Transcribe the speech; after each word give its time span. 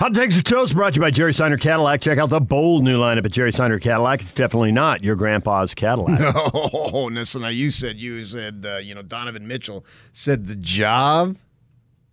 Hot 0.00 0.14
Takes 0.14 0.36
and 0.36 0.46
Toast 0.46 0.74
brought 0.76 0.94
to 0.94 0.98
you 0.98 1.00
by 1.00 1.10
Jerry 1.10 1.32
Seiner 1.34 1.56
Cadillac. 1.56 2.00
Check 2.00 2.18
out 2.18 2.30
the 2.30 2.40
bold 2.40 2.84
new 2.84 3.00
lineup 3.00 3.24
at 3.24 3.32
Jerry 3.32 3.50
Seiner 3.50 3.80
Cadillac. 3.80 4.20
It's 4.20 4.32
definitely 4.32 4.70
not 4.70 5.02
your 5.02 5.16
grandpa's 5.16 5.74
Cadillac. 5.74 6.20
Oh, 6.54 7.06
listen, 7.10 7.42
now 7.42 7.48
you 7.48 7.70
said 7.72 7.96
you 7.96 8.24
said 8.24 8.64
uh, 8.64 8.76
you 8.76 8.94
know 8.94 9.02
Donovan 9.02 9.48
Mitchell 9.48 9.84
said 10.12 10.46
the 10.46 10.54
job 10.54 11.36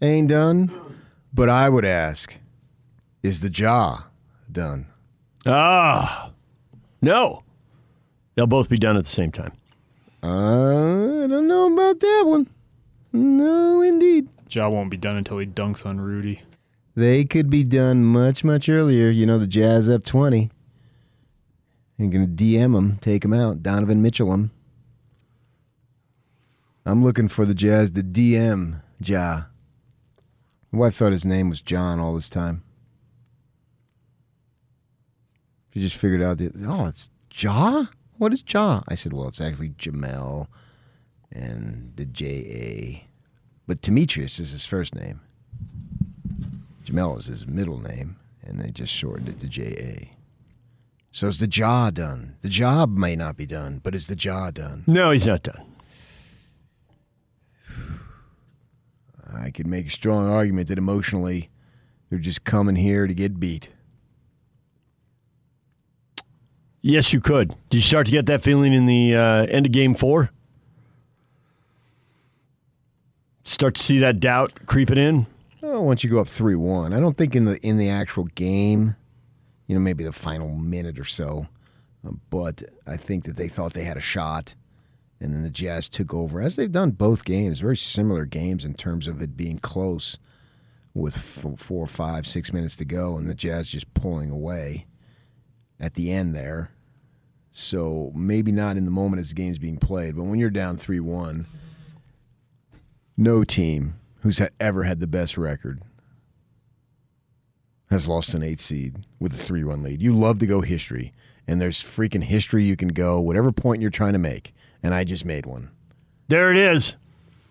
ain't 0.02 0.30
done, 0.30 0.72
but 1.32 1.48
I 1.48 1.70
would 1.70 1.86
ask, 1.86 2.36
is 3.22 3.42
the 3.42 3.50
jaw 3.52 4.08
done? 4.52 4.88
Ah, 5.46 6.32
no. 7.04 7.44
They'll 8.34 8.48
both 8.48 8.68
be 8.68 8.78
done 8.78 8.98
at 8.98 9.06
the 9.06 9.10
same 9.12 9.32
time. 9.32 9.54
Uh, 10.24 11.24
I 11.24 11.28
don't 11.28 11.48
know 11.48 11.72
about 11.72 12.00
that 12.00 12.24
one. 12.26 12.50
No, 13.14 13.82
indeed. 13.82 14.28
Jaw 14.48 14.70
won't 14.70 14.90
be 14.90 14.98
done 14.98 15.18
until 15.18 15.38
he 15.38 15.46
dunks 15.46 15.86
on 15.86 16.02
Rudy. 16.02 16.42
They 16.96 17.26
could 17.26 17.50
be 17.50 17.64
done 17.64 18.06
much, 18.06 18.44
much 18.44 18.70
earlier. 18.70 19.10
You 19.10 19.26
know, 19.26 19.38
the 19.38 19.48
Jazz 19.48 19.90
up 19.90 20.04
20. 20.06 20.50
You're 21.98 22.10
going 22.10 22.36
to 22.36 22.44
DM 22.44 22.74
them, 22.74 22.98
take 23.02 23.22
them 23.22 23.34
out. 23.34 23.62
Donovan 23.62 24.02
Mitchell 24.02 24.32
them. 24.32 24.52
I'm 26.86 27.04
looking 27.04 27.28
for 27.28 27.46
the 27.46 27.54
Jazz 27.54 27.92
to 27.92 28.02
DM 28.02 28.82
Ja. 29.00 29.44
My 30.72 30.80
wife 30.80 30.96
thought 30.96 31.12
his 31.12 31.26
name 31.26 31.50
was 31.50 31.62
John 31.62 32.00
all 32.00 32.14
this 32.14 32.30
time. 32.30 32.64
She 35.74 35.82
just 35.82 35.98
figured 35.98 36.22
out 36.22 36.38
that, 36.38 36.54
oh, 36.66 36.88
it's 36.88 37.10
Ja? 37.34 37.86
What 38.18 38.34
is 38.34 38.44
Ja? 38.48 38.82
I 38.88 38.96
said, 38.96 39.12
well, 39.12 39.28
it's 39.28 39.42
actually 39.42 39.70
Jamel 39.70 40.48
and 41.32 41.92
the 41.96 42.06
J 42.06 42.26
A. 42.26 43.06
But 43.68 43.82
Demetrius 43.82 44.40
is 44.40 44.52
his 44.52 44.66
first 44.66 44.96
name. 44.96 45.22
Jamel 46.86 47.18
is 47.18 47.26
his 47.26 47.48
middle 47.48 47.80
name, 47.80 48.18
and 48.44 48.60
they 48.60 48.70
just 48.72 48.94
shortened 48.94 49.30
it 49.30 49.40
to 49.40 49.48
J.A. 49.48 50.12
So 51.12 51.28
is 51.28 51.40
the 51.40 51.48
jaw 51.48 51.90
done? 51.92 52.36
The 52.42 52.50
job 52.50 52.96
may 52.96 53.16
not 53.16 53.38
be 53.38 53.46
done, 53.46 53.80
but 53.84 53.96
is 53.96 54.08
the 54.08 54.16
jaw 54.16 54.52
done? 54.52 54.84
No, 54.86 55.12
he's 55.12 55.26
not 55.26 55.44
done. 55.44 55.66
I 59.34 59.50
could 59.52 59.66
make 59.66 59.88
a 59.88 59.92
strong 59.92 60.30
argument 60.30 60.68
that 60.68 60.78
emotionally 60.78 61.50
they're 62.10 62.20
just 62.20 62.44
coming 62.44 62.76
here 62.76 63.08
to 63.08 63.14
get 63.14 63.40
beat. 63.40 63.70
Yes, 66.82 67.14
you 67.14 67.20
could. 67.20 67.56
Did 67.70 67.78
you 67.78 67.82
start 67.84 68.06
to 68.06 68.12
get 68.12 68.28
that 68.28 68.44
feeling 68.44 68.74
in 68.74 68.86
the 68.86 69.16
uh, 69.16 69.46
end 69.48 69.66
of 69.66 69.72
game 69.72 69.96
four? 69.96 70.30
Start 73.44 73.76
to 73.76 73.82
see 73.82 74.00
that 74.00 74.20
doubt 74.20 74.68
creeping 74.68 74.98
in? 74.98 75.26
Oh, 75.76 75.82
once 75.82 76.06
you 76.06 76.10
go 76.10 76.22
up 76.22 76.30
three 76.30 76.56
one, 76.56 76.94
I 76.94 77.02
don't 77.02 77.18
think 77.18 77.36
in 77.36 77.44
the 77.44 77.58
in 77.58 77.76
the 77.78 77.90
actual 77.90 78.24
game, 78.24 78.96
you 79.68 79.76
know, 79.76 79.82
maybe 79.82 80.06
the 80.06 80.14
final 80.14 80.56
minute 80.56 80.98
or 80.98 81.04
so, 81.04 81.50
uh, 82.08 82.12
but 82.30 82.64
I 82.88 82.96
think 82.96 83.26
that 83.26 83.36
they 83.36 83.50
thought 83.50 83.74
they 83.74 83.84
had 83.84 83.98
a 83.98 84.02
shot, 84.02 84.56
and 85.20 85.34
then 85.34 85.44
the 85.44 85.50
Jazz 85.50 85.90
took 85.90 86.14
over 86.14 86.40
as 86.40 86.56
they've 86.56 86.72
done 86.72 86.92
both 86.92 87.26
games. 87.26 87.60
Very 87.60 87.76
similar 87.76 88.24
games 88.24 88.64
in 88.64 88.74
terms 88.74 89.06
of 89.06 89.22
it 89.22 89.36
being 89.36 89.60
close, 89.60 90.18
with 90.94 91.18
four, 91.18 91.88
five, 91.88 92.26
six 92.26 92.54
minutes 92.54 92.78
to 92.78 92.86
go, 92.86 93.18
and 93.18 93.30
the 93.30 93.36
Jazz 93.36 93.70
just 93.70 93.94
pulling 93.94 94.32
away 94.32 94.86
at 95.78 95.96
the 95.96 96.10
end 96.10 96.34
there. 96.34 96.72
So 97.52 98.14
maybe 98.16 98.54
not 98.54 98.78
in 98.78 98.86
the 98.86 98.92
moment 98.92 99.20
as 99.20 99.30
the 99.30 99.36
game's 99.36 99.60
being 99.60 99.76
played, 99.76 100.16
but 100.16 100.24
when 100.24 100.40
you're 100.40 100.50
down 100.50 100.78
three 100.78 101.02
one, 101.02 101.48
no 103.18 103.44
team 103.44 103.96
who's 104.26 104.42
ever 104.60 104.84
had 104.86 105.00
the 105.00 105.06
best 105.06 105.38
record 105.38 105.84
has 107.92 108.08
lost 108.08 108.34
an 108.34 108.42
eight 108.42 108.60
seed 108.60 109.06
with 109.20 109.32
a 109.36 109.38
three 109.38 109.64
run 109.64 109.84
lead. 109.84 110.02
You 110.02 110.14
love 110.14 110.40
to 110.40 110.48
go 110.48 110.62
history, 110.62 111.14
and 111.48 111.62
there's 111.62 111.80
freaking 111.84 112.24
history 112.24 112.66
you 112.66 112.76
can 112.76 112.88
go, 112.88 113.20
whatever 113.20 113.52
point 113.52 113.84
you're 113.84 113.92
trying 113.92 114.14
to 114.14 114.20
make. 114.20 114.52
And 114.82 114.96
I 114.96 115.04
just 115.04 115.26
made 115.26 115.46
one. 115.46 115.70
There 116.28 116.50
it 116.52 116.58
is. 116.58 116.96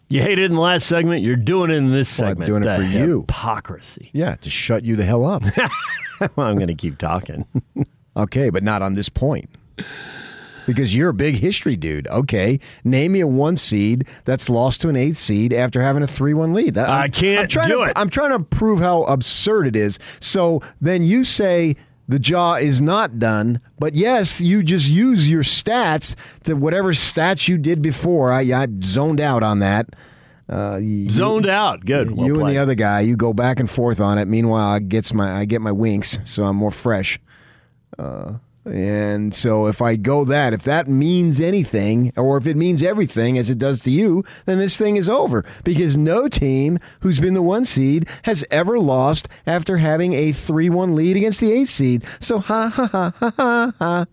You 0.09 0.21
hated 0.21 0.41
it 0.41 0.45
in 0.47 0.55
the 0.55 0.61
last 0.61 0.87
segment. 0.87 1.23
You're 1.23 1.37
doing 1.37 1.71
it 1.71 1.75
in 1.75 1.93
this 1.93 2.19
Well, 2.19 2.31
I'm 2.31 2.33
segment. 2.33 2.47
doing 2.49 2.63
it 2.65 2.67
The 2.67 2.77
for 2.77 2.83
you. 2.83 3.21
Hypocrisy. 3.21 4.11
Yeah, 4.13 4.35
to 4.35 4.51
shut 4.51 4.83
you 4.85 4.97
the 4.97 5.05
hell 5.05 5.25
up. 5.25 5.45
well, 6.37 6.49
I'm 6.49 6.57
going 6.57 6.67
to 6.67 6.75
keep 6.75 6.99
talking. 6.99 7.47
okay, 8.17 8.51
but 8.51 8.65
not 8.65 8.83
on 8.83 8.95
this 8.95 9.09
point. 9.09 9.49
Because 10.67 10.95
you're 10.95 11.11
a 11.11 11.15
big 11.15 11.37
history 11.37 11.77
dude. 11.77 12.07
Okay, 12.09 12.59
name 12.85 13.13
me 13.13 13.21
a 13.21 13.27
one 13.27 13.57
seed 13.57 14.07
that's 14.25 14.49
lost 14.49 14.81
to 14.83 14.89
an 14.89 14.97
eighth 14.97 15.19
seed 15.19 15.53
after 15.53 15.83
having 15.83 16.03
a 16.03 16.07
three-one 16.07 16.55
lead. 16.55 16.75
That- 16.75 16.89
I 16.89 17.03
I'm- 17.03 17.11
can't 17.11 17.57
I'm 17.57 17.69
do 17.69 17.75
to, 17.77 17.83
it. 17.83 17.93
I'm 17.97 18.09
trying 18.11 18.31
to 18.31 18.41
prove 18.41 18.81
how 18.81 19.05
absurd 19.05 19.67
it 19.67 19.77
is. 19.77 19.99
So 20.21 20.63
then 20.81 21.03
you 21.03 21.25
say 21.25 21.77
the 22.09 22.19
jaw 22.19 22.55
is 22.57 22.83
not 22.83 23.19
done, 23.19 23.61
but 23.79 23.95
yes, 23.95 24.41
you 24.41 24.63
just 24.63 24.89
use 24.89 25.31
your 25.31 25.43
stats 25.43 26.15
to 26.45 26.55
whatever 26.55 26.93
stats 26.93 27.49
you 27.49 27.57
did 27.59 27.81
before. 27.81 28.31
I, 28.33 28.43
I 28.53 28.67
zoned 28.83 29.21
out 29.21 29.43
on 29.43 29.61
that. 29.61 29.87
Uh, 30.47 30.79
you- 30.83 31.09
Zoned 31.09 31.47
out. 31.47 31.87
Good. 31.87 32.11
Well 32.11 32.27
you 32.27 32.39
and 32.41 32.49
the 32.51 32.59
other 32.59 32.75
guy, 32.75 33.01
you 33.01 33.17
go 33.17 33.33
back 33.33 33.61
and 33.61 33.71
forth 33.71 34.01
on 34.01 34.19
it. 34.19 34.29
Meanwhile, 34.29 34.67
I 34.69 34.79
gets 34.81 35.15
my 35.15 35.33
I 35.39 35.47
get 35.47 35.63
my 35.63 35.73
winks, 35.73 36.19
so 36.25 36.45
I'm 36.45 36.57
more 36.57 36.71
fresh. 36.71 37.19
Uh, 37.99 38.35
and 38.65 39.35
so 39.35 39.67
if 39.67 39.83
I 39.83 39.97
go 39.97 40.25
that, 40.25 40.53
if 40.53 40.63
that 40.63 40.89
means 40.89 41.41
anything, 41.41 42.13
or 42.17 42.37
if 42.37 42.47
it 42.47 42.57
means 42.57 42.83
everything 42.83 43.37
as 43.37 43.51
it 43.51 43.59
does 43.59 43.81
to 43.81 43.91
you, 43.91 44.25
then 44.47 44.59
this 44.59 44.77
thing 44.77 44.97
is 44.97 45.09
over. 45.09 45.45
Because 45.65 45.97
no 45.97 46.29
team 46.29 46.79
who's 47.01 47.21
been 47.21 47.35
the 47.35 47.43
one 47.43 47.65
seed 47.65 48.09
has 48.23 48.45
ever 48.51 48.79
lost 48.79 49.29
after 49.47 49.77
having 49.77 50.15
a 50.15 50.33
three-one 50.33 50.95
lead 50.95 51.17
against 51.17 51.41
the 51.41 51.53
eight 51.53 51.69
seed. 51.69 52.05
So 52.21 52.39
ha 52.39 52.71
ha 52.71 52.87
ha 52.87 53.13
ha 53.19 53.33
ha 53.37 53.73
ha. 53.79 54.07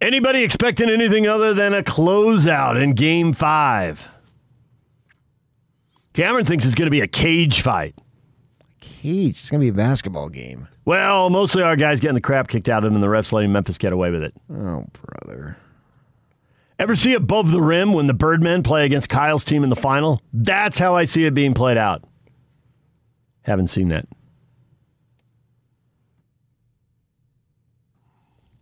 Anybody 0.00 0.42
expecting 0.42 0.88
anything 0.88 1.26
other 1.26 1.54
than 1.54 1.74
a 1.74 1.82
closeout 1.82 2.82
in 2.82 2.94
game 2.94 3.32
five? 3.32 4.08
Cameron 6.12 6.46
thinks 6.46 6.64
it's 6.64 6.74
going 6.74 6.86
to 6.86 6.90
be 6.90 7.02
a 7.02 7.06
cage 7.06 7.60
fight. 7.60 7.94
Cage, 8.80 9.30
it's 9.30 9.50
gonna 9.50 9.60
be 9.60 9.68
a 9.68 9.72
basketball 9.72 10.28
game. 10.28 10.68
Well, 10.90 11.30
mostly 11.30 11.62
our 11.62 11.76
guys 11.76 12.00
getting 12.00 12.16
the 12.16 12.20
crap 12.20 12.48
kicked 12.48 12.68
out 12.68 12.78
of 12.78 12.90
them 12.90 12.94
and 12.94 13.00
the 13.00 13.06
refs 13.06 13.30
letting 13.30 13.52
Memphis 13.52 13.78
get 13.78 13.92
away 13.92 14.10
with 14.10 14.24
it. 14.24 14.34
Oh, 14.52 14.86
brother. 14.92 15.56
Ever 16.80 16.96
see 16.96 17.14
above 17.14 17.52
the 17.52 17.62
rim 17.62 17.92
when 17.92 18.08
the 18.08 18.12
Birdmen 18.12 18.64
play 18.64 18.86
against 18.86 19.08
Kyle's 19.08 19.44
team 19.44 19.62
in 19.62 19.70
the 19.70 19.76
final? 19.76 20.20
That's 20.32 20.78
how 20.80 20.96
I 20.96 21.04
see 21.04 21.26
it 21.26 21.32
being 21.32 21.54
played 21.54 21.76
out. 21.76 22.02
Haven't 23.42 23.68
seen 23.68 23.86
that. 23.90 24.08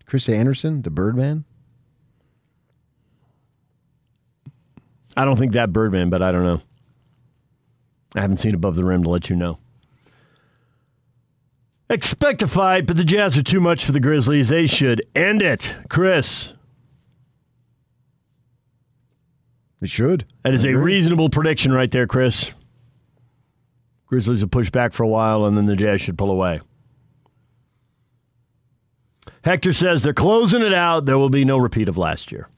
Chris 0.04 0.28
Andersen, 0.28 0.82
the 0.82 0.90
Birdman. 0.90 1.46
I 5.16 5.24
don't 5.24 5.38
think 5.38 5.54
that 5.54 5.72
Birdman, 5.72 6.10
but 6.10 6.20
I 6.20 6.30
don't 6.30 6.44
know. 6.44 6.60
I 8.14 8.20
haven't 8.20 8.36
seen 8.36 8.54
above 8.54 8.76
the 8.76 8.84
rim 8.84 9.02
to 9.04 9.08
let 9.08 9.30
you 9.30 9.36
know. 9.36 9.58
Expect 11.90 12.42
a 12.42 12.48
fight, 12.48 12.86
but 12.86 12.96
the 12.96 13.04
Jazz 13.04 13.38
are 13.38 13.42
too 13.42 13.60
much 13.60 13.84
for 13.84 13.92
the 13.92 14.00
Grizzlies. 14.00 14.48
They 14.48 14.66
should 14.66 15.02
end 15.14 15.40
it. 15.40 15.76
Chris, 15.88 16.52
They 19.80 19.86
should. 19.86 20.24
That 20.42 20.54
is 20.54 20.64
a 20.64 20.74
reasonable 20.74 21.30
prediction 21.30 21.72
right 21.72 21.90
there, 21.90 22.06
Chris. 22.06 22.52
Grizzlies 24.06 24.42
will 24.42 24.48
push 24.48 24.70
back 24.70 24.92
for 24.92 25.02
a 25.02 25.08
while, 25.08 25.44
and 25.44 25.56
then 25.56 25.66
the 25.66 25.76
Jazz 25.76 26.00
should 26.00 26.18
pull 26.18 26.30
away. 26.30 26.60
Hector 29.44 29.72
says 29.72 30.02
they're 30.02 30.12
closing 30.12 30.62
it 30.62 30.74
out. 30.74 31.06
There 31.06 31.18
will 31.18 31.30
be 31.30 31.44
no 31.44 31.58
repeat 31.58 31.88
of 31.88 31.96
last 31.96 32.32
year. 32.32 32.48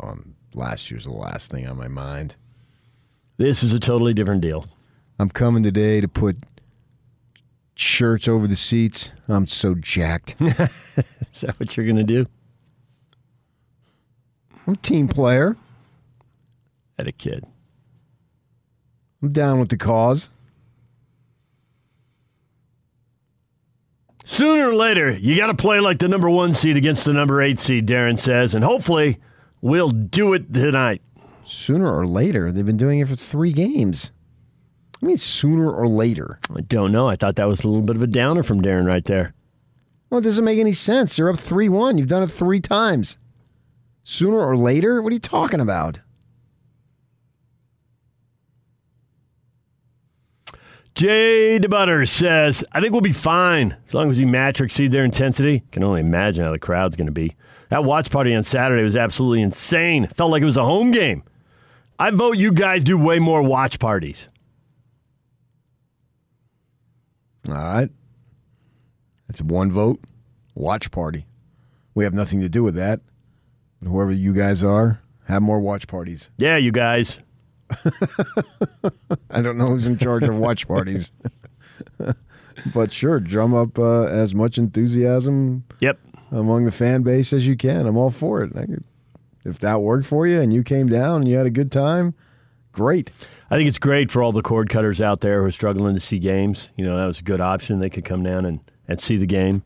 Um, 0.00 0.34
last 0.54 0.90
year's 0.90 1.04
the 1.04 1.12
last 1.12 1.50
thing 1.50 1.66
on 1.66 1.76
my 1.76 1.88
mind. 1.88 2.36
This 3.36 3.62
is 3.62 3.74
a 3.74 3.80
totally 3.80 4.14
different 4.14 4.40
deal. 4.40 4.66
I'm 5.18 5.28
coming 5.28 5.62
today 5.62 6.00
to 6.00 6.08
put 6.08 6.38
shirts 7.74 8.28
over 8.28 8.46
the 8.46 8.56
seats. 8.56 9.10
I'm 9.28 9.46
so 9.46 9.74
jacked. 9.74 10.36
Is 10.40 11.40
that 11.40 11.58
what 11.58 11.76
you're 11.76 11.86
going 11.86 11.96
to 11.96 12.04
do? 12.04 12.26
I'm 14.66 14.74
a 14.74 14.76
team 14.76 15.08
player. 15.08 15.56
At 16.98 17.08
a 17.08 17.12
kid. 17.12 17.44
I'm 19.22 19.32
down 19.32 19.60
with 19.60 19.70
the 19.70 19.76
cause. 19.76 20.28
Sooner 24.24 24.70
or 24.70 24.74
later, 24.74 25.10
you 25.10 25.36
got 25.36 25.48
to 25.48 25.54
play 25.54 25.80
like 25.80 25.98
the 25.98 26.08
number 26.08 26.30
one 26.30 26.54
seed 26.54 26.76
against 26.76 27.04
the 27.04 27.12
number 27.12 27.42
eight 27.42 27.60
seed, 27.60 27.86
Darren 27.86 28.18
says, 28.18 28.54
and 28.54 28.64
hopefully 28.64 29.18
we'll 29.60 29.90
do 29.90 30.32
it 30.32 30.52
tonight. 30.52 31.02
Sooner 31.44 31.92
or 31.92 32.06
later, 32.06 32.52
they've 32.52 32.64
been 32.64 32.76
doing 32.76 33.00
it 33.00 33.08
for 33.08 33.16
three 33.16 33.52
games. 33.52 34.12
I 35.02 35.06
mean, 35.06 35.16
sooner 35.16 35.70
or 35.70 35.88
later. 35.88 36.38
I 36.54 36.60
don't 36.60 36.92
know. 36.92 37.08
I 37.08 37.16
thought 37.16 37.34
that 37.36 37.48
was 37.48 37.64
a 37.64 37.68
little 37.68 37.82
bit 37.82 37.96
of 37.96 38.02
a 38.02 38.06
downer 38.06 38.44
from 38.44 38.62
Darren 38.62 38.86
right 38.86 39.04
there. 39.04 39.34
Well, 40.08 40.20
it 40.20 40.24
doesn't 40.24 40.44
make 40.44 40.60
any 40.60 40.72
sense. 40.72 41.18
You're 41.18 41.30
up 41.30 41.38
3 41.38 41.68
1. 41.68 41.98
You've 41.98 42.08
done 42.08 42.22
it 42.22 42.28
three 42.28 42.60
times. 42.60 43.16
Sooner 44.04 44.38
or 44.38 44.56
later? 44.56 45.02
What 45.02 45.10
are 45.10 45.14
you 45.14 45.20
talking 45.20 45.60
about? 45.60 46.00
Jay 50.94 51.58
DeButter 51.58 52.06
says, 52.06 52.64
I 52.72 52.80
think 52.80 52.92
we'll 52.92 53.00
be 53.00 53.12
fine 53.12 53.76
as 53.86 53.94
long 53.94 54.10
as 54.10 54.18
we 54.18 54.26
match 54.26 54.60
or 54.60 54.64
exceed 54.64 54.92
their 54.92 55.04
intensity. 55.04 55.62
Can 55.72 55.82
only 55.82 56.00
imagine 56.00 56.44
how 56.44 56.52
the 56.52 56.58
crowd's 56.58 56.96
going 56.96 57.06
to 57.06 57.12
be. 57.12 57.34
That 57.70 57.84
watch 57.84 58.10
party 58.10 58.34
on 58.34 58.42
Saturday 58.42 58.82
was 58.82 58.94
absolutely 58.94 59.40
insane. 59.40 60.06
Felt 60.08 60.30
like 60.30 60.42
it 60.42 60.44
was 60.44 60.58
a 60.58 60.64
home 60.64 60.90
game. 60.90 61.22
I 61.98 62.10
vote 62.10 62.36
you 62.36 62.52
guys 62.52 62.84
do 62.84 62.98
way 62.98 63.18
more 63.18 63.42
watch 63.42 63.78
parties. 63.78 64.28
All 67.48 67.54
right. 67.54 67.90
That's 69.28 69.42
one 69.42 69.72
vote. 69.72 70.00
Watch 70.54 70.90
party. 70.90 71.26
We 71.94 72.04
have 72.04 72.14
nothing 72.14 72.40
to 72.40 72.48
do 72.48 72.62
with 72.62 72.74
that. 72.76 73.00
But 73.80 73.88
whoever 73.90 74.12
you 74.12 74.32
guys 74.32 74.62
are, 74.62 75.00
have 75.24 75.42
more 75.42 75.60
watch 75.60 75.86
parties. 75.88 76.30
Yeah, 76.38 76.56
you 76.56 76.72
guys. 76.72 77.18
I 79.30 79.40
don't 79.40 79.56
know 79.58 79.66
who's 79.68 79.86
in 79.86 79.98
charge 79.98 80.24
of 80.24 80.36
watch 80.38 80.68
parties. 80.68 81.10
but 82.74 82.92
sure, 82.92 83.18
drum 83.20 83.54
up 83.54 83.78
uh, 83.78 84.04
as 84.04 84.34
much 84.34 84.58
enthusiasm 84.58 85.64
Yep. 85.80 85.98
among 86.30 86.64
the 86.64 86.70
fan 86.70 87.02
base 87.02 87.32
as 87.32 87.46
you 87.46 87.56
can. 87.56 87.86
I'm 87.86 87.96
all 87.96 88.10
for 88.10 88.42
it. 88.42 88.54
I 88.56 88.66
could, 88.66 88.84
if 89.44 89.58
that 89.60 89.80
worked 89.80 90.06
for 90.06 90.26
you 90.26 90.40
and 90.40 90.52
you 90.52 90.62
came 90.62 90.88
down 90.88 91.22
and 91.22 91.28
you 91.28 91.36
had 91.36 91.46
a 91.46 91.50
good 91.50 91.72
time, 91.72 92.14
great. 92.72 93.10
I 93.52 93.56
think 93.56 93.68
it's 93.68 93.76
great 93.76 94.10
for 94.10 94.22
all 94.22 94.32
the 94.32 94.40
cord 94.40 94.70
cutters 94.70 94.98
out 94.98 95.20
there 95.20 95.42
who 95.42 95.48
are 95.48 95.50
struggling 95.50 95.92
to 95.94 96.00
see 96.00 96.18
games. 96.18 96.70
You 96.74 96.86
know, 96.86 96.96
that 96.96 97.04
was 97.04 97.20
a 97.20 97.22
good 97.22 97.42
option. 97.42 97.80
They 97.80 97.90
could 97.90 98.06
come 98.06 98.22
down 98.22 98.46
and, 98.46 98.60
and 98.88 98.98
see 98.98 99.18
the 99.18 99.26
game. 99.26 99.62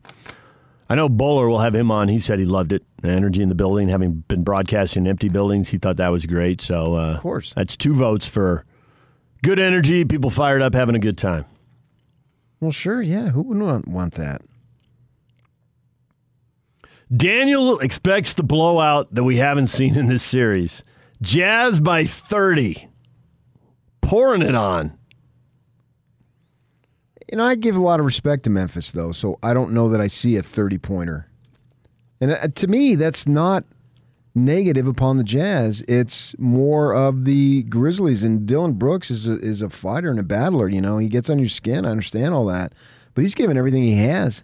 I 0.89 0.95
know 0.95 1.07
Bowler 1.07 1.47
will 1.47 1.59
have 1.59 1.73
him 1.73 1.89
on. 1.89 2.09
He 2.09 2.19
said 2.19 2.37
he 2.37 2.43
loved 2.43 2.73
it. 2.73 2.83
The 3.01 3.07
energy 3.07 3.41
in 3.41 3.47
the 3.47 3.55
building, 3.55 3.87
having 3.87 4.25
been 4.27 4.43
broadcasting 4.43 5.05
in 5.05 5.09
empty 5.09 5.29
buildings, 5.29 5.69
he 5.69 5.77
thought 5.77 5.95
that 5.95 6.11
was 6.11 6.25
great. 6.25 6.59
So, 6.59 6.95
uh, 6.95 7.13
Of 7.13 7.21
course. 7.21 7.53
that's 7.55 7.77
two 7.77 7.93
votes 7.95 8.27
for 8.27 8.65
good 9.41 9.57
energy, 9.57 10.03
people 10.03 10.31
fired 10.31 10.61
up, 10.61 10.73
having 10.73 10.95
a 10.95 10.99
good 10.99 11.17
time. 11.17 11.45
Well, 12.59 12.71
sure, 12.71 13.01
yeah. 13.01 13.29
Who 13.29 13.41
wouldn't 13.41 13.65
want, 13.65 13.87
want 13.87 14.15
that? 14.15 14.41
Daniel 17.15 17.79
expects 17.79 18.33
the 18.33 18.43
blowout 18.43 19.13
that 19.13 19.23
we 19.23 19.37
haven't 19.37 19.67
seen 19.67 19.97
in 19.97 20.07
this 20.07 20.23
series. 20.23 20.83
Jazz 21.21 21.79
by 21.79 22.03
30. 22.03 22.86
Pouring 24.07 24.41
it 24.41 24.55
on. 24.55 24.97
You 27.29 27.37
know, 27.37 27.43
I 27.43 27.55
give 27.55 27.75
a 27.75 27.81
lot 27.81 27.99
of 27.99 28.05
respect 28.05 28.43
to 28.43 28.49
Memphis, 28.49 28.91
though, 28.91 29.11
so 29.11 29.37
I 29.43 29.53
don't 29.53 29.73
know 29.73 29.89
that 29.89 29.99
I 29.99 30.07
see 30.07 30.37
a 30.37 30.41
30 30.41 30.77
pointer. 30.77 31.27
And 32.21 32.31
uh, 32.31 32.47
to 32.47 32.67
me, 32.67 32.95
that's 32.95 33.27
not 33.27 33.65
negative 34.33 34.87
upon 34.87 35.17
the 35.17 35.25
Jazz. 35.25 35.83
It's 35.89 36.33
more 36.39 36.95
of 36.95 37.25
the 37.25 37.63
Grizzlies. 37.63 38.23
And 38.23 38.45
Dillon 38.45 38.73
Brooks 38.73 39.11
is 39.11 39.27
a, 39.27 39.39
is 39.41 39.61
a 39.61 39.69
fighter 39.69 40.09
and 40.09 40.19
a 40.19 40.23
battler. 40.23 40.69
You 40.69 40.79
know, 40.79 40.97
he 40.99 41.09
gets 41.09 41.29
on 41.29 41.37
your 41.37 41.49
skin. 41.49 41.85
I 41.85 41.89
understand 41.89 42.33
all 42.33 42.45
that. 42.45 42.71
But 43.13 43.23
he's 43.23 43.35
given 43.35 43.57
everything 43.57 43.83
he 43.83 43.97
has. 43.97 44.41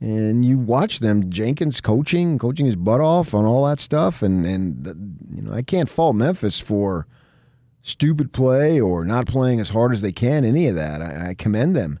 And 0.00 0.46
you 0.46 0.56
watch 0.56 1.00
them, 1.00 1.28
Jenkins 1.28 1.82
coaching, 1.82 2.38
coaching 2.38 2.64
his 2.64 2.76
butt 2.76 3.02
off 3.02 3.34
on 3.34 3.44
all 3.44 3.66
that 3.66 3.80
stuff. 3.80 4.22
And, 4.22 4.46
and 4.46 5.18
you 5.34 5.42
know, 5.42 5.52
I 5.52 5.60
can't 5.60 5.90
fault 5.90 6.16
Memphis 6.16 6.58
for 6.58 7.06
stupid 7.82 8.32
play 8.32 8.80
or 8.80 9.04
not 9.04 9.26
playing 9.26 9.60
as 9.60 9.70
hard 9.70 9.92
as 9.92 10.00
they 10.00 10.12
can, 10.12 10.44
any 10.44 10.66
of 10.66 10.74
that. 10.74 11.00
I, 11.00 11.30
I 11.30 11.34
commend 11.34 11.76
them. 11.76 11.98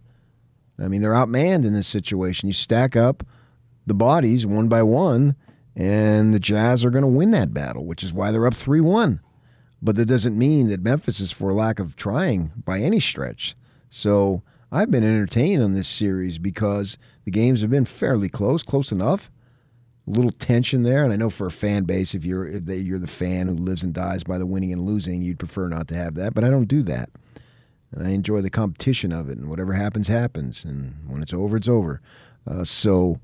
I 0.78 0.88
mean, 0.88 1.02
they're 1.02 1.12
outmanned 1.12 1.64
in 1.64 1.72
this 1.72 1.86
situation. 1.86 2.48
You 2.48 2.52
stack 2.52 2.96
up 2.96 3.24
the 3.86 3.94
bodies 3.94 4.46
one 4.46 4.68
by 4.68 4.82
one, 4.82 5.36
and 5.76 6.32
the 6.32 6.38
Jazz 6.38 6.84
are 6.84 6.90
going 6.90 7.02
to 7.02 7.08
win 7.08 7.30
that 7.32 7.54
battle, 7.54 7.84
which 7.84 8.02
is 8.02 8.12
why 8.12 8.30
they're 8.30 8.46
up 8.46 8.54
3 8.54 8.80
1. 8.80 9.20
But 9.82 9.96
that 9.96 10.06
doesn't 10.06 10.38
mean 10.38 10.68
that 10.68 10.82
Memphis 10.82 11.20
is 11.20 11.32
for 11.32 11.52
lack 11.52 11.78
of 11.78 11.96
trying 11.96 12.52
by 12.64 12.80
any 12.80 13.00
stretch. 13.00 13.56
So 13.88 14.42
I've 14.70 14.90
been 14.90 15.04
entertained 15.04 15.62
on 15.62 15.72
this 15.72 15.88
series 15.88 16.38
because 16.38 16.98
the 17.24 17.30
games 17.30 17.60
have 17.62 17.70
been 17.70 17.86
fairly 17.86 18.28
close, 18.28 18.62
close 18.62 18.92
enough. 18.92 19.30
Little 20.10 20.32
tension 20.32 20.82
there, 20.82 21.04
and 21.04 21.12
I 21.12 21.16
know 21.16 21.30
for 21.30 21.46
a 21.46 21.52
fan 21.52 21.84
base, 21.84 22.14
if 22.14 22.24
you're 22.24 22.46
if 22.46 22.64
they, 22.64 22.76
you're 22.76 22.98
the 22.98 23.06
fan 23.06 23.46
who 23.46 23.54
lives 23.54 23.84
and 23.84 23.94
dies 23.94 24.24
by 24.24 24.38
the 24.38 24.46
winning 24.46 24.72
and 24.72 24.82
losing, 24.82 25.22
you'd 25.22 25.38
prefer 25.38 25.68
not 25.68 25.86
to 25.88 25.94
have 25.94 26.14
that. 26.14 26.34
But 26.34 26.42
I 26.42 26.50
don't 26.50 26.66
do 26.66 26.82
that. 26.82 27.10
And 27.92 28.06
I 28.06 28.10
enjoy 28.10 28.40
the 28.40 28.50
competition 28.50 29.12
of 29.12 29.28
it, 29.28 29.38
and 29.38 29.48
whatever 29.48 29.72
happens, 29.72 30.08
happens. 30.08 30.64
And 30.64 30.94
when 31.06 31.22
it's 31.22 31.32
over, 31.32 31.56
it's 31.56 31.68
over. 31.68 32.00
Uh, 32.46 32.64
so, 32.64 33.20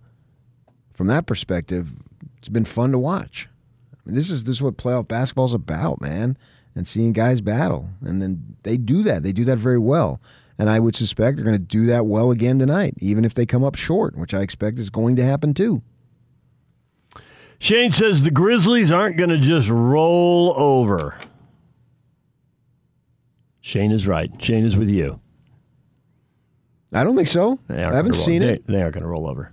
from 0.94 1.08
that 1.08 1.26
perspective, 1.26 1.90
it's 2.38 2.48
been 2.48 2.64
fun 2.64 2.92
to 2.92 2.98
watch. 2.98 3.48
I 3.92 3.96
mean, 4.04 4.14
this 4.14 4.30
is 4.30 4.44
this 4.44 4.56
is 4.56 4.62
what 4.62 4.76
playoff 4.76 5.08
basketball's 5.08 5.54
about, 5.54 6.00
man. 6.00 6.38
And 6.74 6.86
seeing 6.86 7.12
guys 7.12 7.40
battle, 7.40 7.88
and 8.04 8.20
then 8.20 8.56
they 8.62 8.76
do 8.76 9.02
that. 9.04 9.22
They 9.22 9.32
do 9.32 9.44
that 9.46 9.56
very 9.56 9.78
well. 9.78 10.20
And 10.58 10.70
I 10.70 10.78
would 10.78 10.94
suspect 10.94 11.36
they're 11.36 11.44
going 11.44 11.58
to 11.58 11.64
do 11.64 11.86
that 11.86 12.06
well 12.06 12.30
again 12.30 12.58
tonight, 12.58 12.94
even 12.98 13.24
if 13.24 13.34
they 13.34 13.46
come 13.46 13.64
up 13.64 13.74
short, 13.74 14.16
which 14.16 14.34
I 14.34 14.42
expect 14.42 14.78
is 14.78 14.90
going 14.90 15.16
to 15.16 15.24
happen 15.24 15.52
too. 15.54 15.82
Shane 17.58 17.90
says 17.90 18.22
the 18.22 18.30
Grizzlies 18.30 18.92
aren't 18.92 19.16
going 19.16 19.30
to 19.30 19.38
just 19.38 19.68
roll 19.68 20.54
over. 20.56 21.16
Shane 23.60 23.92
is 23.92 24.06
right. 24.06 24.30
Shane 24.40 24.64
is 24.64 24.76
with 24.76 24.88
you. 24.88 25.20
I 26.92 27.02
don't 27.02 27.16
think 27.16 27.28
so. 27.28 27.58
They 27.68 27.82
I 27.82 27.94
haven't 27.94 28.12
roll- 28.12 28.24
seen 28.24 28.40
they, 28.42 28.54
it. 28.54 28.66
They 28.66 28.80
aren't 28.80 28.94
going 28.94 29.02
to 29.02 29.08
roll 29.08 29.28
over. 29.28 29.52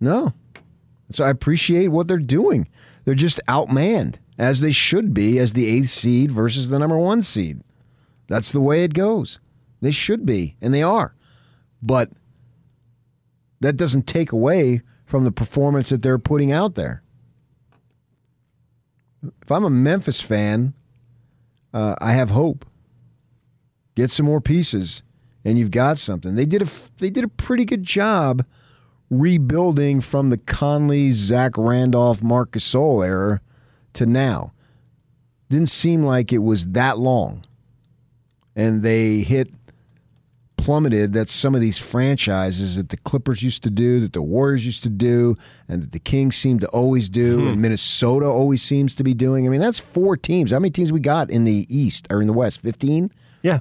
No. 0.00 0.32
So 1.12 1.24
I 1.24 1.30
appreciate 1.30 1.88
what 1.88 2.08
they're 2.08 2.18
doing. 2.18 2.68
They're 3.04 3.14
just 3.14 3.40
outmanned, 3.48 4.16
as 4.38 4.60
they 4.60 4.70
should 4.72 5.12
be, 5.14 5.38
as 5.38 5.52
the 5.52 5.68
eighth 5.68 5.90
seed 5.90 6.30
versus 6.32 6.68
the 6.68 6.78
number 6.78 6.96
one 6.98 7.22
seed. 7.22 7.60
That's 8.26 8.50
the 8.50 8.60
way 8.60 8.82
it 8.84 8.94
goes. 8.94 9.38
They 9.80 9.90
should 9.90 10.24
be, 10.24 10.56
and 10.60 10.72
they 10.72 10.82
are. 10.82 11.14
But 11.82 12.10
that 13.60 13.76
doesn't 13.76 14.06
take 14.06 14.32
away 14.32 14.82
from 15.12 15.24
the 15.24 15.30
performance 15.30 15.90
that 15.90 16.00
they're 16.00 16.18
putting 16.18 16.52
out 16.52 16.74
there. 16.74 17.02
If 19.42 19.52
I'm 19.52 19.62
a 19.62 19.68
Memphis 19.68 20.22
fan, 20.22 20.72
uh, 21.74 21.96
I 22.00 22.14
have 22.14 22.30
hope. 22.30 22.64
Get 23.94 24.10
some 24.10 24.24
more 24.24 24.40
pieces, 24.40 25.02
and 25.44 25.58
you've 25.58 25.70
got 25.70 25.98
something. 25.98 26.34
They 26.34 26.46
did 26.46 26.62
a 26.62 26.68
they 26.98 27.10
did 27.10 27.24
a 27.24 27.28
pretty 27.28 27.66
good 27.66 27.82
job 27.82 28.46
rebuilding 29.10 30.00
from 30.00 30.30
the 30.30 30.38
Conley, 30.38 31.10
Zach 31.10 31.58
Randolph, 31.58 32.22
Marc 32.22 32.52
Gasol 32.52 33.06
era 33.06 33.42
to 33.92 34.06
now. 34.06 34.54
Didn't 35.50 35.68
seem 35.68 36.02
like 36.04 36.32
it 36.32 36.38
was 36.38 36.68
that 36.68 36.96
long. 36.96 37.44
And 38.56 38.80
they 38.82 39.18
hit 39.18 39.50
plummeted 40.62 41.12
that 41.12 41.28
some 41.28 41.54
of 41.56 41.60
these 41.60 41.76
franchises 41.76 42.76
that 42.76 42.90
the 42.90 42.96
Clippers 42.96 43.42
used 43.42 43.64
to 43.64 43.70
do, 43.70 43.98
that 44.00 44.12
the 44.12 44.22
Warriors 44.22 44.64
used 44.64 44.84
to 44.84 44.88
do, 44.88 45.36
and 45.68 45.82
that 45.82 45.90
the 45.90 45.98
Kings 45.98 46.36
seem 46.36 46.60
to 46.60 46.68
always 46.68 47.08
do, 47.08 47.40
hmm. 47.40 47.48
and 47.48 47.60
Minnesota 47.60 48.26
always 48.26 48.62
seems 48.62 48.94
to 48.94 49.02
be 49.02 49.12
doing. 49.12 49.44
I 49.46 49.50
mean, 49.50 49.60
that's 49.60 49.80
four 49.80 50.16
teams. 50.16 50.52
How 50.52 50.60
many 50.60 50.70
teams 50.70 50.92
we 50.92 51.00
got 51.00 51.30
in 51.30 51.44
the 51.44 51.66
East 51.68 52.06
or 52.10 52.20
in 52.20 52.28
the 52.28 52.32
West? 52.32 52.60
15? 52.60 53.10
Yeah. 53.42 53.58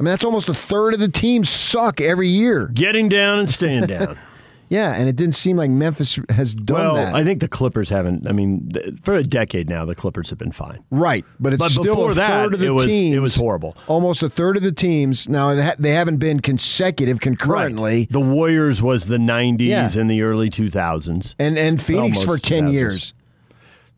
I 0.00 0.02
mean, 0.02 0.10
that's 0.10 0.24
almost 0.24 0.48
a 0.48 0.54
third 0.54 0.94
of 0.94 1.00
the 1.00 1.08
teams 1.08 1.50
suck 1.50 2.00
every 2.00 2.28
year. 2.28 2.68
Getting 2.68 3.08
down 3.08 3.38
and 3.38 3.48
staying 3.48 3.86
down. 3.86 4.18
Yeah, 4.72 4.92
and 4.94 5.06
it 5.06 5.16
didn't 5.16 5.34
seem 5.34 5.58
like 5.58 5.70
Memphis 5.70 6.18
has 6.30 6.54
done 6.54 6.78
well, 6.78 6.94
that. 6.94 7.14
I 7.14 7.22
think 7.24 7.40
the 7.40 7.48
Clippers 7.48 7.90
haven't. 7.90 8.26
I 8.26 8.32
mean, 8.32 8.70
for 9.02 9.14
a 9.14 9.22
decade 9.22 9.68
now, 9.68 9.84
the 9.84 9.94
Clippers 9.94 10.30
have 10.30 10.38
been 10.38 10.50
fine. 10.50 10.82
right, 10.90 11.26
but 11.38 11.52
it's 11.52 11.62
But 11.62 11.72
still 11.72 11.94
before 11.94 12.12
a 12.12 12.14
that, 12.14 12.28
third 12.30 12.54
of 12.54 12.60
the 12.60 12.66
it 12.66 12.70
was- 12.70 12.86
it 12.86 13.18
was 13.18 13.36
horrible. 13.36 13.76
Almost 13.86 14.22
a 14.22 14.30
third 14.30 14.56
of 14.56 14.62
the 14.62 14.72
teams. 14.72 15.28
Now 15.28 15.50
it 15.50 15.62
ha- 15.62 15.74
they 15.78 15.90
haven't 15.92 16.16
been 16.16 16.40
consecutive 16.40 17.20
concurrently, 17.20 18.08
The 18.10 18.20
Warriors 18.20 18.80
was 18.80 19.08
the 19.08 19.18
90s 19.18 19.68
Yeah. 19.68 20.00
and 20.00 20.10
the 20.10 20.22
early 20.22 20.48
2000s. 20.48 21.34
and 21.38 21.58
and 21.58 21.80
Phoenix 21.80 22.22
for 22.22 22.38
ten 22.38 22.40
ten 22.40 22.58
thousands. 22.64 22.74
years. 22.74 23.14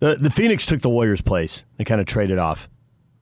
The, 0.00 0.16
the 0.16 0.30
Phoenix 0.30 0.66
took 0.66 0.80
the 0.80 0.90
Warriors' 0.90 1.20
place. 1.20 1.62
They 1.78 1.84
kind 1.84 2.00
of 2.00 2.06
traded 2.08 2.38
off. 2.38 2.68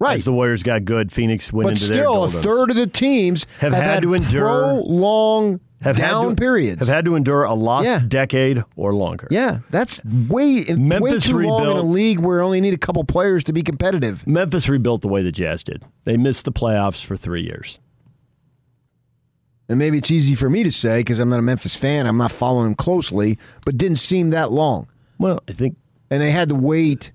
Right. 0.02 0.16
As 0.16 0.24
the 0.24 0.32
Warriors 0.32 0.62
got 0.62 0.84
good, 0.84 1.12
Phoenix 1.12 1.52
went 1.52 1.66
But 1.66 1.80
into 1.80 1.92
their 1.92 2.02
still, 2.04 2.24
a 2.24 2.28
third 2.28 2.70
of 2.70 2.76
the 2.76 2.86
teams 2.88 3.46
Have 3.60 3.72
have, 3.72 3.82
had 3.84 4.02
to 4.02 4.14
endure- 4.14 4.82
long 4.82 5.60
have 5.80 5.96
had 5.96 6.10
down 6.10 6.28
to- 6.30 6.34
periods. 6.36 6.80
Have 6.80 6.88
had 6.88 7.04
to 7.04 7.14
endure 7.14 7.44
a 7.44 7.54
lost 7.54 7.86
Yeah. 7.86 8.00
decade 8.06 8.64
or 8.76 8.94
longer. 8.94 9.28
yeah, 9.30 9.58
that's 9.70 10.04
way 10.04 10.64
way 10.64 10.74
Memphis 10.76 11.28
too 11.28 11.38
long 11.38 11.62
in 11.62 11.76
a 11.76 11.82
league 11.82 12.18
where 12.18 12.38
you 12.38 12.44
only 12.44 12.60
need 12.60 12.74
a 12.74 12.78
couple 12.78 13.02
players 13.04 13.44
to 13.44 13.52
be 13.52 13.62
competitive. 13.62 14.26
Memphis 14.26 14.68
rebuilt 14.68 15.02
the 15.02 15.08
way 15.08 15.22
the 15.22 15.32
Jazz 15.32 15.62
did. 15.62 15.84
They 16.04 16.16
missed 16.16 16.44
the 16.44 16.52
playoffs 16.52 17.04
for 17.04 17.16
three 17.16 17.42
years. 17.42 17.78
And 19.68 19.78
maybe 19.78 19.98
it's 19.98 20.10
easy 20.10 20.34
for 20.34 20.50
me 20.50 20.62
to 20.64 20.70
say 20.70 21.00
because 21.00 21.18
I'm 21.18 21.28
not 21.28 21.38
a 21.38 21.42
Memphis 21.42 21.76
fan. 21.76 22.06
I'm 22.06 22.18
not 22.18 22.32
following 22.32 22.64
them 22.66 22.74
closely, 22.74 23.38
but 23.64 23.78
didn't 23.78 23.96
seem 23.98 24.30
that 24.30 24.50
long. 24.52 24.88
Well, 25.18 25.40
I 25.48 25.52
think 25.52 25.76
and 26.10 26.20
they 26.20 26.30
had 26.30 26.48
to 26.50 26.54
wait 26.54 27.10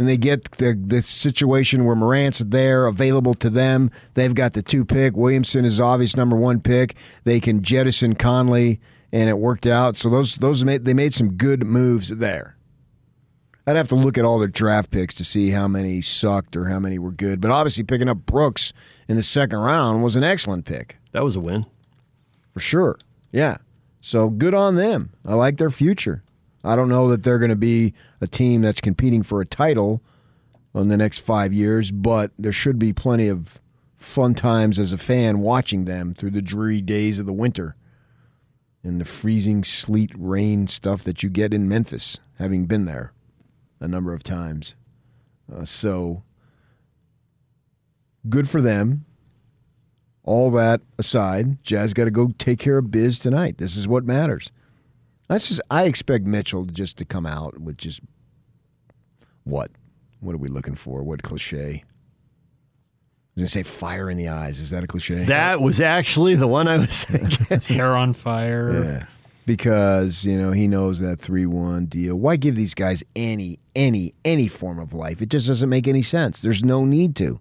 and 0.00 0.08
they 0.08 0.16
get 0.16 0.50
the 0.52 0.72
the 0.82 1.02
situation 1.02 1.84
where 1.84 1.94
Morant's 1.94 2.38
there 2.38 2.86
available 2.86 3.34
to 3.34 3.50
them. 3.50 3.90
They've 4.14 4.34
got 4.34 4.54
the 4.54 4.62
two 4.62 4.86
pick. 4.86 5.14
Williamson 5.14 5.66
is 5.66 5.78
obvious 5.78 6.16
number 6.16 6.36
one 6.36 6.60
pick. 6.62 6.96
They 7.24 7.38
can 7.38 7.62
jettison 7.62 8.14
Conley, 8.14 8.80
and 9.12 9.28
it 9.28 9.38
worked 9.38 9.66
out. 9.66 9.96
So 9.96 10.08
those 10.08 10.36
those 10.36 10.64
made 10.64 10.86
they 10.86 10.94
made 10.94 11.12
some 11.12 11.34
good 11.34 11.66
moves 11.66 12.08
there. 12.16 12.56
I'd 13.66 13.76
have 13.76 13.88
to 13.88 13.94
look 13.94 14.16
at 14.16 14.24
all 14.24 14.38
their 14.38 14.48
draft 14.48 14.90
picks 14.90 15.14
to 15.16 15.22
see 15.24 15.50
how 15.50 15.68
many 15.68 16.00
sucked 16.00 16.56
or 16.56 16.64
how 16.70 16.80
many 16.80 16.98
were 16.98 17.12
good. 17.12 17.42
But 17.42 17.50
obviously, 17.50 17.84
picking 17.84 18.08
up 18.08 18.24
Brooks 18.24 18.72
in 19.06 19.16
the 19.16 19.22
second 19.22 19.58
round 19.58 20.02
was 20.02 20.16
an 20.16 20.24
excellent 20.24 20.64
pick 20.64 20.96
That 21.12 21.24
was 21.24 21.36
a 21.36 21.40
win. 21.40 21.66
for 22.54 22.60
sure. 22.60 22.98
Yeah. 23.32 23.58
So 24.00 24.30
good 24.30 24.54
on 24.54 24.76
them. 24.76 25.10
I 25.26 25.34
like 25.34 25.58
their 25.58 25.68
future. 25.68 26.22
I 26.62 26.76
don't 26.76 26.88
know 26.88 27.08
that 27.08 27.22
they're 27.22 27.38
going 27.38 27.50
to 27.50 27.56
be 27.56 27.94
a 28.20 28.26
team 28.26 28.62
that's 28.62 28.80
competing 28.80 29.22
for 29.22 29.40
a 29.40 29.46
title 29.46 30.02
in 30.74 30.88
the 30.88 30.96
next 30.96 31.18
five 31.18 31.52
years, 31.52 31.90
but 31.90 32.32
there 32.38 32.52
should 32.52 32.78
be 32.78 32.92
plenty 32.92 33.28
of 33.28 33.60
fun 33.96 34.34
times 34.34 34.78
as 34.78 34.92
a 34.92 34.98
fan 34.98 35.40
watching 35.40 35.84
them 35.84 36.14
through 36.14 36.30
the 36.30 36.42
dreary 36.42 36.80
days 36.80 37.18
of 37.18 37.26
the 37.26 37.32
winter 37.32 37.76
and 38.82 39.00
the 39.00 39.04
freezing 39.04 39.62
sleet, 39.62 40.10
rain 40.16 40.66
stuff 40.66 41.02
that 41.02 41.22
you 41.22 41.28
get 41.28 41.52
in 41.52 41.68
Memphis, 41.68 42.18
having 42.38 42.66
been 42.66 42.86
there 42.86 43.12
a 43.78 43.88
number 43.88 44.12
of 44.12 44.22
times. 44.22 44.74
Uh, 45.54 45.64
so 45.64 46.22
good 48.28 48.48
for 48.48 48.60
them. 48.60 49.04
All 50.22 50.50
that 50.52 50.80
aside, 50.98 51.62
Jazz 51.62 51.94
got 51.94 52.04
to 52.04 52.10
go 52.10 52.32
take 52.38 52.58
care 52.58 52.78
of 52.78 52.90
biz 52.90 53.18
tonight. 53.18 53.58
This 53.58 53.76
is 53.76 53.88
what 53.88 54.04
matters. 54.04 54.50
That's 55.30 55.46
just 55.46 55.60
I 55.70 55.84
expect 55.84 56.24
Mitchell 56.24 56.64
just 56.64 56.98
to 56.98 57.04
come 57.04 57.24
out 57.24 57.60
with 57.60 57.78
just 57.78 58.00
what? 59.44 59.70
What 60.18 60.34
are 60.34 60.38
we 60.38 60.48
looking 60.48 60.74
for? 60.74 61.04
What 61.04 61.22
cliche? 61.22 61.84
I 61.84 63.36
was 63.36 63.42
gonna 63.42 63.48
say 63.48 63.62
fire 63.62 64.10
in 64.10 64.16
the 64.16 64.26
eyes. 64.26 64.58
Is 64.58 64.70
that 64.70 64.82
a 64.82 64.88
cliche? 64.88 65.22
That 65.26 65.60
was 65.60 65.80
actually 65.80 66.34
the 66.34 66.48
one 66.48 66.66
I 66.66 66.78
was 66.78 67.04
thinking. 67.04 67.60
Hair 67.76 67.94
on 67.96 68.12
fire. 68.12 68.84
yeah. 68.84 69.06
Because, 69.46 70.24
you 70.24 70.36
know, 70.36 70.50
he 70.50 70.66
knows 70.66 70.98
that 70.98 71.20
3 71.20 71.46
1 71.46 71.86
deal. 71.86 72.16
Why 72.16 72.34
give 72.34 72.56
these 72.56 72.74
guys 72.74 73.04
any, 73.14 73.60
any, 73.76 74.14
any 74.24 74.48
form 74.48 74.80
of 74.80 74.92
life? 74.92 75.22
It 75.22 75.28
just 75.28 75.46
doesn't 75.46 75.68
make 75.68 75.86
any 75.86 76.02
sense. 76.02 76.40
There's 76.42 76.64
no 76.64 76.84
need 76.84 77.14
to. 77.16 77.40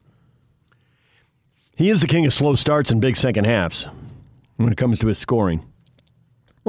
he 1.75 1.89
is 1.89 2.01
the 2.01 2.07
king 2.07 2.25
of 2.27 2.33
slow 2.33 2.53
starts 2.53 2.91
and 2.91 3.01
big 3.01 3.15
second 3.15 3.45
halves 3.45 3.87
when 4.57 4.71
it 4.71 4.77
comes 4.77 4.99
to 4.99 5.07
his 5.07 5.17
scoring. 5.17 5.65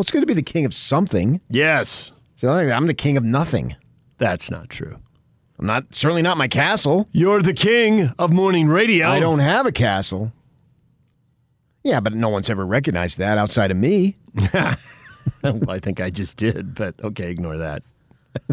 Well, 0.01 0.05
it's 0.05 0.13
good 0.13 0.21
to 0.21 0.27
be 0.27 0.33
the 0.33 0.41
king 0.41 0.65
of 0.65 0.73
something. 0.73 1.43
Yes. 1.51 2.13
So 2.37 2.49
I'm 2.49 2.87
the 2.87 2.95
king 2.95 3.19
of 3.19 3.23
nothing. 3.23 3.77
That's 4.17 4.51
not 4.51 4.71
true. 4.71 4.99
I'm 5.59 5.67
not 5.67 5.95
certainly 5.95 6.23
not 6.23 6.39
my 6.39 6.49
castle. 6.49 7.07
You're 7.13 7.43
the 7.43 7.53
king 7.53 8.11
of 8.19 8.33
morning 8.33 8.69
radio. 8.69 9.09
I 9.09 9.21
don't 9.21 9.41
have 9.41 9.67
a 9.67 9.73
castle. 9.73 10.33
Yeah, 11.85 12.01
but 12.01 12.15
no 12.15 12.31
one's 12.31 12.49
ever 12.49 12.65
recognized 12.65 13.19
that 13.19 13.37
outside 13.37 13.71
of 13.71 13.77
me. 13.77 14.17
well, 14.55 14.77
I 15.69 15.79
think 15.81 16.01
I 16.01 16.09
just 16.09 16.39
did, 16.39 16.75
but 16.75 16.95
okay, 17.05 17.31
ignore 17.31 17.59
that. 17.59 17.83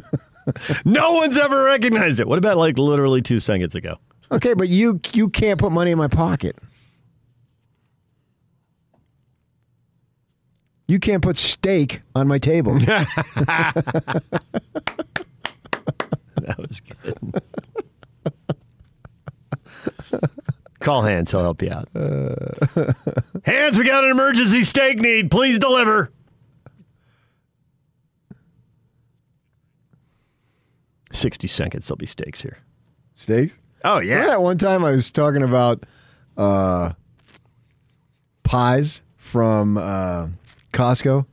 no 0.84 1.14
one's 1.14 1.38
ever 1.38 1.64
recognized 1.64 2.20
it. 2.20 2.28
What 2.28 2.40
about 2.40 2.58
like 2.58 2.78
literally 2.78 3.22
two 3.22 3.40
seconds 3.40 3.74
ago? 3.74 3.96
Okay, 4.34 4.54
but 4.54 4.68
you 4.68 5.00
you 5.14 5.30
can't 5.30 5.62
put 5.62 5.72
money 5.72 5.92
in 5.92 5.98
my 5.98 6.10
pocket. 6.10 6.58
You 10.88 11.00
can't 11.00 11.22
put 11.22 11.38
steak 11.38 12.02
on 12.16 12.28
my 12.28 12.38
table. 12.40 12.78
That 16.48 16.58
was 16.60 16.80
good. 16.80 17.18
Call 20.80 21.02
Hands. 21.04 21.30
he'll 21.30 21.42
help 21.42 21.62
you 21.62 21.70
out. 21.74 21.90
Hands, 23.46 23.78
we 23.78 23.84
got 23.84 24.06
an 24.06 24.12
emergency 24.12 24.64
steak 24.64 25.00
need. 25.00 25.30
Please 25.30 25.60
deliver. 25.60 26.10
Sixty 31.12 31.48
seconds, 31.48 31.88
there'll 31.88 31.98
be 31.98 32.06
steaks 32.06 32.42
here. 32.42 32.60
Steaks. 33.16 33.58
Oh 33.84 34.00
Remember 34.00 34.28
that 34.28 34.42
one 34.42 34.58
time 34.58 34.86
I 34.86 34.92
was 34.92 35.12
talking 35.12 35.44
about 35.44 35.84
uh, 36.38 36.92
pies 38.44 39.02
from 39.18 39.78
uh, 39.78 40.28
Costco? 40.78 41.26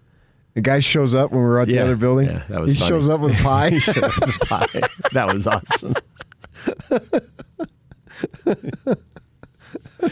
The 0.55 0.61
guy 0.61 0.79
shows 0.79 1.15
up 1.15 1.31
when 1.33 1.41
we 1.41 1.47
were 1.49 1.59
at 1.61 1.67
the 1.69 1.75
Yeah, 1.75 1.83
other 1.85 1.97
building. 1.97 2.29
yeah, 2.29 2.45
that 2.49 2.61
was 2.61 2.73
he 2.73 2.79
funny. 2.79 2.89
shows 2.89 3.09
up 3.09 3.21
with 3.21 3.37
pie. 3.43 3.71
pie. 4.47 4.81
That 5.13 5.33
was 5.35 5.47
awesome. 5.47 5.95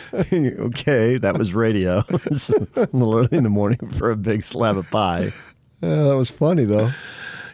okay, 0.24 1.18
that 1.18 1.36
was 1.38 1.54
radio. 1.54 2.02
It's 2.26 2.50
a 2.50 2.58
little 2.92 3.16
early 3.16 3.28
in 3.36 3.44
the 3.44 3.50
morning 3.50 3.78
for 3.90 4.10
a 4.10 4.16
big 4.16 4.42
slab 4.42 4.76
of 4.76 4.90
pie. 4.90 5.32
Yeah, 5.80 6.04
that 6.04 6.16
was 6.16 6.30
funny 6.30 6.64
though. 6.64 6.90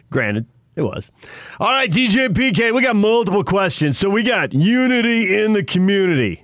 Granted, 0.09 0.47
it 0.75 0.81
was. 0.81 1.11
All 1.59 1.69
right, 1.69 1.89
DJ 1.91 2.27
PK, 2.29 2.73
we 2.73 2.81
got 2.81 2.95
multiple 2.95 3.43
questions. 3.43 3.97
So 3.97 4.09
we 4.09 4.23
got 4.23 4.53
unity 4.53 5.41
in 5.43 5.53
the 5.53 5.63
community. 5.63 6.43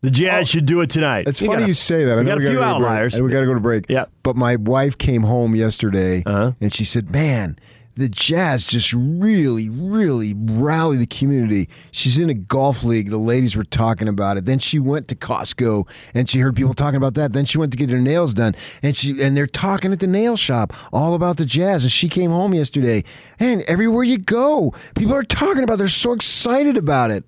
The 0.00 0.10
Jazz 0.10 0.48
should 0.48 0.64
do 0.66 0.80
it 0.80 0.90
tonight. 0.90 1.26
It's 1.26 1.40
You 1.40 1.48
funny 1.48 1.60
got 1.60 1.64
a- 1.64 1.68
you 1.68 1.74
say 1.74 2.04
that. 2.04 2.12
I 2.12 2.20
We 2.20 2.22
know 2.22 2.30
got 2.32 2.38
a 2.38 2.40
gotta 2.42 2.50
few 2.50 2.58
go 2.58 2.64
to 2.64 2.66
outliers. 2.68 3.14
And 3.14 3.24
we 3.24 3.30
got 3.32 3.40
to 3.40 3.46
go 3.46 3.54
to 3.54 3.60
break. 3.60 3.86
Yeah. 3.88 4.04
But 4.22 4.36
my 4.36 4.54
wife 4.56 4.96
came 4.96 5.22
home 5.24 5.56
yesterday 5.56 6.22
Uh-huh. 6.24 6.52
and 6.60 6.72
she 6.72 6.84
said, 6.84 7.10
"Man, 7.10 7.58
the 7.96 8.08
Jazz 8.08 8.64
just 8.64 8.92
really, 8.92 9.68
really 9.68 10.36
rallied 10.38 11.00
the 11.00 11.06
community." 11.06 11.68
She's 11.90 12.16
in 12.16 12.30
a 12.30 12.34
golf 12.34 12.84
league. 12.84 13.10
The 13.10 13.18
ladies 13.18 13.56
were 13.56 13.64
talking 13.64 14.06
about 14.06 14.36
it. 14.36 14.46
Then 14.46 14.60
she 14.60 14.78
went 14.78 15.08
to 15.08 15.16
Costco 15.16 15.88
and 16.14 16.30
she 16.30 16.38
heard 16.38 16.54
people 16.54 16.74
talking 16.74 16.96
about 16.96 17.14
that. 17.14 17.32
Then 17.32 17.44
she 17.44 17.58
went 17.58 17.72
to 17.72 17.76
get 17.78 17.90
her 17.90 17.98
nails 17.98 18.34
done 18.34 18.54
and 18.84 18.96
she 18.96 19.20
and 19.20 19.36
they're 19.36 19.48
talking 19.48 19.90
at 19.92 19.98
the 19.98 20.06
nail 20.06 20.36
shop 20.36 20.72
all 20.92 21.14
about 21.14 21.38
the 21.38 21.44
Jazz. 21.44 21.82
And 21.82 21.90
she 21.90 22.08
came 22.08 22.30
home 22.30 22.54
yesterday 22.54 23.02
and 23.40 23.62
everywhere 23.62 24.04
you 24.04 24.18
go, 24.18 24.72
people 24.94 25.14
are 25.16 25.24
talking 25.24 25.64
about. 25.64 25.74
it. 25.74 25.78
They're 25.78 25.88
so 25.88 26.12
excited 26.12 26.76
about 26.76 27.10
it. 27.10 27.24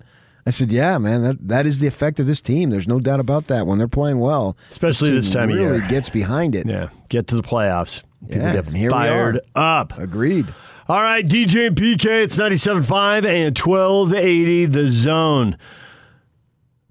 I 0.47 0.51
said, 0.51 0.73
"Yeah, 0.73 0.99
man, 0.99 1.23
that 1.23 1.49
that 1.49 1.67
is 1.67 1.79
the 1.79 1.87
effect 1.87 2.19
of 2.19 2.27
this 2.27 2.41
team. 2.41 2.71
There's 2.71 2.89
no 2.89 2.99
doubt 3.01 3.21
about 3.21 3.47
that. 3.49 3.67
When 3.67 3.79
they're 3.79 3.89
playing 3.89 4.19
well, 4.19 4.57
Especially 4.71 5.11
team 5.11 5.17
this 5.17 5.31
time 5.31 5.51
of 5.51 5.57
really 5.57 5.79
year. 5.81 5.89
gets 5.89 6.09
behind 6.09 6.55
it. 6.57 6.67
Yeah, 6.67 6.89
get 7.09 7.27
to 7.29 7.37
the 7.37 7.43
playoffs. 7.43 8.03
People 8.29 8.43
Yeah, 8.43 8.53
get 8.55 8.67
and 8.69 8.77
here 8.77 8.89
we 8.89 8.91
fired 8.91 9.41
up. 9.55 9.97
Agreed. 9.99 10.47
All 10.89 11.03
right, 11.03 11.25
DJ 11.25 11.69
and 11.69 11.77
PK, 11.77 12.25
it's 12.25 12.37
97.5 12.37 13.25
and 13.25 13.57
1280 13.57 14.67
The 14.67 14.89
Zone. 14.89 15.57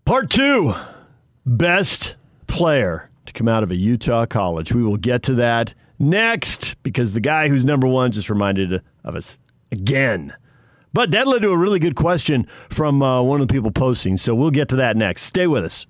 Part 0.06 0.30
two 0.30 0.74
best 1.46 2.16
player 2.48 3.10
to 3.26 3.34
come 3.34 3.48
out 3.48 3.64
of 3.64 3.72
a 3.72 3.76
Utah 3.76 4.26
college. 4.26 4.74
We 4.74 4.84
will 4.84 4.98
get 4.98 5.22
to 5.24 5.34
that 5.36 5.74
next 6.00 6.82
because 6.82 7.14
the 7.14 7.20
guy 7.20 7.50
who's 7.50 7.66
number 7.66 7.88
one 7.88 8.12
just 8.12 8.30
reminded 8.30 8.82
of 9.04 9.16
us 9.16 9.38
again. 9.72 10.34
But 10.94 11.12
that 11.12 11.28
led 11.28 11.42
to 11.44 11.50
a 11.50 11.58
really 11.58 11.80
good 11.80 11.96
question 11.96 12.48
from 12.70 13.02
uh, 13.02 13.22
one 13.22 13.42
of 13.42 13.48
the 13.48 13.54
people 13.54 13.72
posting, 13.72 14.18
so 14.18 14.34
we'll 14.34 14.52
get 14.52 14.70
to 14.70 14.76
that 14.78 14.98
next. 14.98 15.24
Stay 15.24 15.48
with 15.48 15.64
us. 15.64 15.86